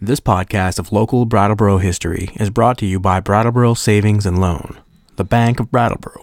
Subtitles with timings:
[0.00, 4.78] This podcast of local Brattleboro history is brought to you by Brattleboro Savings and Loan,
[5.16, 6.22] the Bank of Brattleboro.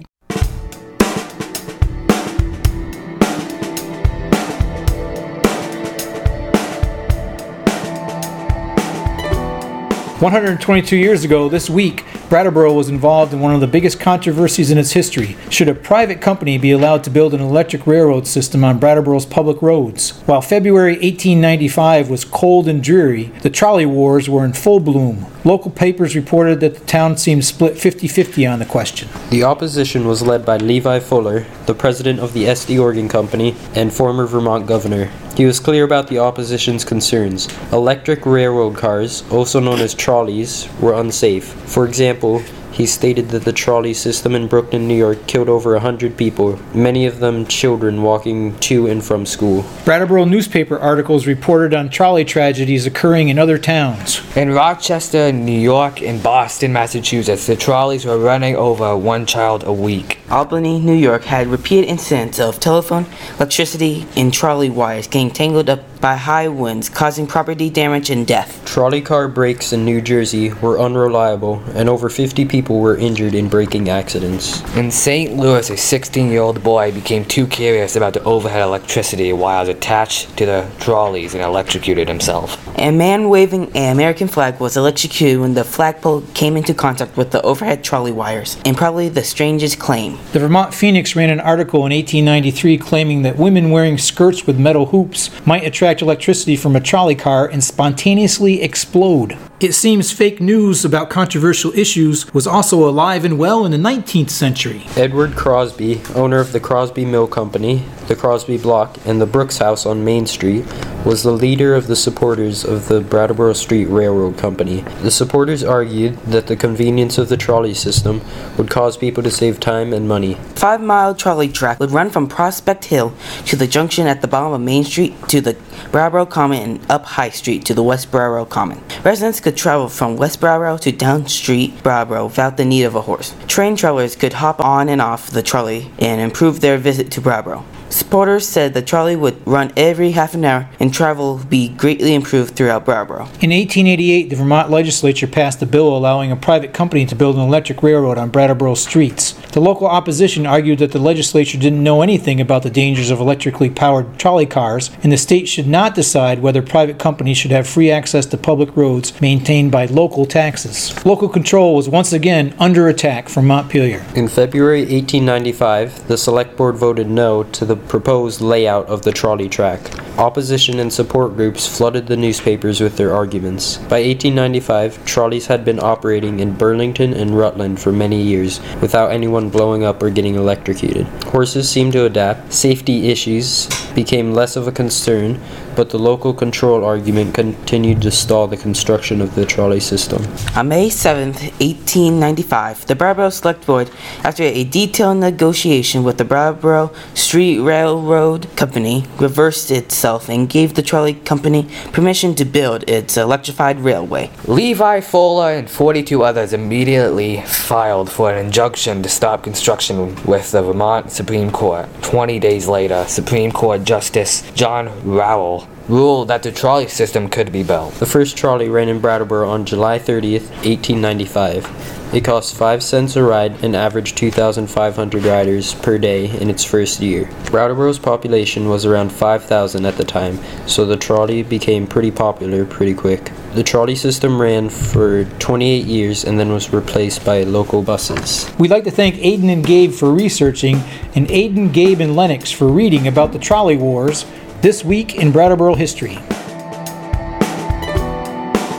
[10.24, 14.78] 122 years ago, this week, Brattleboro was involved in one of the biggest controversies in
[14.78, 15.35] its history.
[15.49, 19.62] Should a private company be allowed to build an electric railroad system on Brattleboro's public
[19.62, 20.12] roads?
[20.26, 25.26] While February 1895 was cold and dreary, the trolley wars were in full bloom.
[25.44, 29.10] Local papers reported that the town seemed split 50 50 on the question.
[29.30, 33.91] The opposition was led by Levi Fuller, the president of the Estey Organ Company and
[33.91, 35.12] former Vermont governor.
[35.36, 37.48] He was clear about the opposition's concerns.
[37.72, 41.46] Electric railroad cars, also known as trolleys, were unsafe.
[41.46, 46.18] For example, he stated that the trolley system in Brooklyn, New York killed over 100
[46.18, 49.66] people, many of them children walking to and from school.
[49.86, 54.22] Brattleboro newspaper articles reported on trolley tragedies occurring in other towns.
[54.36, 59.74] In Rochester, New York, and Boston, Massachusetts, the trolleys were running over one child a
[59.74, 60.20] week.
[60.34, 65.81] Albany, New York had repeated incidents of telephone, electricity, and trolley wires getting tangled up
[66.01, 68.59] by high winds, causing property damage and death.
[68.65, 73.47] Trolley car brakes in New Jersey were unreliable, and over 50 people were injured in
[73.47, 74.63] braking accidents.
[74.75, 75.37] In St.
[75.37, 79.69] Louis, a 16 year old boy became too curious about the overhead electricity while he
[79.69, 82.57] was attached to the trolleys and electrocuted himself.
[82.83, 87.31] A man waving an American flag was electrocuted when the flagpole came into contact with
[87.31, 90.19] the overhead trolley wires, and probably the strangest claim.
[90.33, 94.87] The Vermont Phoenix ran an article in 1893 claiming that women wearing skirts with metal
[94.87, 99.37] hoops might attract electricity from a trolley car and spontaneously explode.
[99.64, 104.30] It seems fake news about controversial issues was also alive and well in the 19th
[104.30, 104.86] century.
[104.97, 109.86] Edward Crosby, owner of the Crosby Mill Company, the Crosby Block, and the Brooks House
[109.86, 110.66] on Main Street,
[111.06, 114.81] was the leader of the supporters of the Brattleboro Street Railroad Company.
[115.02, 118.22] The supporters argued that the convenience of the trolley system
[118.58, 120.36] would cause people to save time and money.
[120.56, 123.13] Five mile trolley track would run from Prospect Hill
[123.46, 125.57] to the junction at the bottom of Main Street to the
[125.91, 128.81] Brattleboro Common and up High Street to the West Brattleboro Common.
[129.03, 133.02] Residents could travel from West Brattleboro to Down Street Brattleboro without the need of a
[133.02, 133.36] horse.
[133.47, 137.66] Train travelers could hop on and off the trolley and improve their visit to Brattleboro.
[137.93, 142.15] Supporters said the trolley would run every half an hour and travel would be greatly
[142.15, 143.25] improved throughout Brattleboro.
[143.39, 147.43] In 1888, the Vermont legislature passed a bill allowing a private company to build an
[147.43, 149.33] electric railroad on Brattleboro streets.
[149.51, 153.69] The local opposition argued that the legislature didn't know anything about the dangers of electrically
[153.69, 157.91] powered trolley cars, and the state should not decide whether private companies should have free
[157.91, 161.05] access to public roads maintained by local taxes.
[161.05, 164.03] Local control was once again under attack from Montpelier.
[164.15, 169.49] In February 1895, the Select Board voted no to the proposed layout of the trolley
[169.49, 169.79] track.
[170.17, 173.77] Opposition and support groups flooded the newspapers with their arguments.
[173.77, 179.49] By 1895, trolleys had been operating in Burlington and Rutland for many years without anyone
[179.49, 181.07] blowing up or getting electrocuted.
[181.25, 185.39] Horses seemed to adapt, safety issues became less of a concern,
[185.75, 190.25] but the local control argument continued to stall the construction of the trolley system.
[190.55, 193.89] On May 7, 1895, the Brattleboro Select Board,
[194.23, 200.81] after a detailed negotiation with the Brattleboro Street Railroad Company, reversed itself and gave the
[200.81, 204.29] trolley company permission to build its electrified railway.
[204.47, 210.61] Levi Fuller and 42 others immediately filed for an injunction to stop construction with the
[210.61, 211.87] Vermont Supreme Court.
[212.01, 217.63] 20 days later, Supreme Court Justice John Rowell ruled that the trolley system could be
[217.63, 217.95] built.
[217.95, 222.13] The first trolley ran in Brattleboro on July 30th, 1895.
[222.13, 227.01] It cost 5 cents a ride and averaged 2,500 riders per day in its first
[227.01, 227.25] year.
[227.45, 232.93] Brattleboro's population was around 5,000 at the time, so the trolley became pretty popular pretty
[232.93, 233.31] quick.
[233.53, 238.50] The trolley system ran for 28 years and then was replaced by local buses.
[238.58, 240.78] We'd like to thank Aiden and Gabe for researching,
[241.14, 244.25] and Aiden, Gabe, and Lennox for reading about the trolley wars
[244.62, 246.16] this week in Brattleboro history.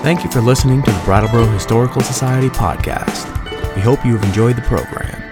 [0.03, 3.31] Thank you for listening to the Brattleboro Historical Society podcast.
[3.77, 5.24] We hope you have enjoyed the program.